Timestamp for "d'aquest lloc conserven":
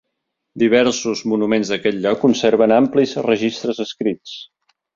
1.75-2.75